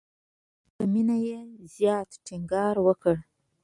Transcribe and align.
په 0.75 0.83
مینه 0.91 1.15
یې 1.27 1.39
زیات 1.75 2.09
ټینګار 2.25 2.75
وکړ. 2.85 3.15